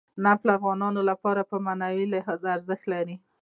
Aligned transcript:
نفت 0.23 0.43
د 0.47 0.49
افغانانو 0.59 1.01
لپاره 1.09 1.41
په 1.49 1.55
معنوي 1.65 2.05
لحاظ 2.13 2.41
ارزښت 2.55 2.85
لري. 2.93 3.15